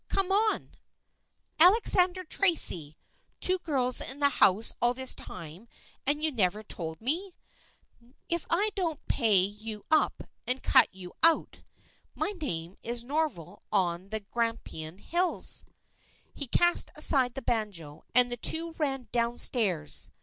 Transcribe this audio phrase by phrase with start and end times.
[0.09, 0.71] Come on!""
[1.59, 2.97] Alexander Tracy!
[3.39, 5.67] Two girls in the house all this time
[6.07, 7.35] and you never told me!
[8.27, 11.59] If I don't pay you up and cut you out,
[12.15, 15.65] my name is Norval on the Grampian Hills"
[16.33, 20.09] He cast aside the banjo and the two ran down stairs.